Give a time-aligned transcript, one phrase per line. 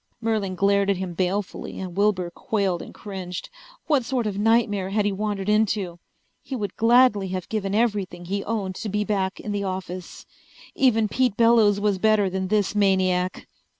[0.19, 3.51] Merlin glared at him balefully and Wilbur quailed and cringed.
[3.85, 5.99] What sort of nightmare had he wandered into?
[6.41, 10.25] He would gladly have given everything he owned to be back in the office.
[10.73, 13.47] Even Pete Bellows was better than this maniac!